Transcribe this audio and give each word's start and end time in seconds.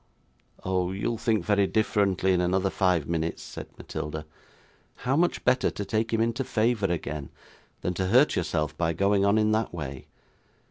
'Oh! 0.63 0.91
you'll 0.91 1.19
think 1.19 1.45
very 1.45 1.67
differently 1.67 2.33
in 2.33 2.41
another 2.41 2.71
five 2.71 3.07
minutes,' 3.07 3.43
said 3.43 3.67
Matilda. 3.77 4.25
'How 4.95 5.15
much 5.15 5.45
better 5.45 5.69
to 5.69 5.85
take 5.85 6.11
him 6.11 6.21
into 6.21 6.43
favour 6.43 6.87
again, 6.87 7.29
than 7.81 7.93
to 7.93 8.07
hurt 8.07 8.35
yourself 8.35 8.75
by 8.75 8.93
going 8.93 9.25
on 9.25 9.37
in 9.37 9.51
that 9.51 9.75
way. 9.75 10.07